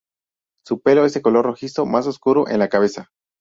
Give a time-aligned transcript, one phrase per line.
[0.65, 3.11] Su pelo es de color rojizo más oscuro en la cabeza.